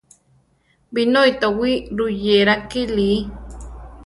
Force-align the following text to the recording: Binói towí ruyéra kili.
Binói 0.93 1.29
towí 1.41 1.71
ruyéra 1.97 2.55
kili. 2.69 3.09